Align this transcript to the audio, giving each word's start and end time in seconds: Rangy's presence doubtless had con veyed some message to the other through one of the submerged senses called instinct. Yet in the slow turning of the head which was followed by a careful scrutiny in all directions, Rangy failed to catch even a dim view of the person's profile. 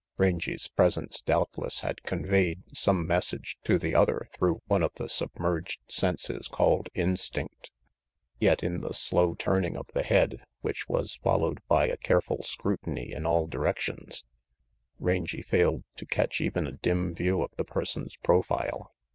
Rangy's 0.17 0.67
presence 0.67 1.21
doubtless 1.21 1.81
had 1.81 2.01
con 2.01 2.23
veyed 2.23 2.63
some 2.75 3.05
message 3.05 3.59
to 3.65 3.77
the 3.77 3.93
other 3.93 4.27
through 4.33 4.63
one 4.65 4.81
of 4.81 4.91
the 4.95 5.07
submerged 5.07 5.79
senses 5.87 6.47
called 6.47 6.89
instinct. 6.95 7.69
Yet 8.39 8.63
in 8.63 8.81
the 8.81 8.95
slow 8.95 9.35
turning 9.35 9.77
of 9.77 9.85
the 9.93 10.01
head 10.01 10.41
which 10.61 10.89
was 10.89 11.17
followed 11.21 11.59
by 11.67 11.87
a 11.87 11.97
careful 11.97 12.41
scrutiny 12.41 13.11
in 13.11 13.27
all 13.27 13.45
directions, 13.45 14.25
Rangy 14.97 15.43
failed 15.43 15.83
to 15.97 16.07
catch 16.07 16.41
even 16.41 16.65
a 16.65 16.71
dim 16.71 17.13
view 17.13 17.43
of 17.43 17.51
the 17.57 17.63
person's 17.63 18.17
profile. 18.17 18.91